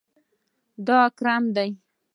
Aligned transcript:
دا 0.87 0.99
ګرم 1.17 1.43
دی 1.55 1.69